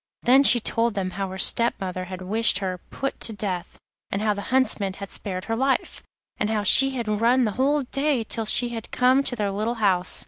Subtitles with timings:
[0.23, 3.77] Then she told them how her stepmother had wished her put to death,
[4.09, 6.01] and how the Huntsman had spared her life,
[6.37, 9.75] and how she had run the whole day till she had come to their little
[9.75, 10.19] house.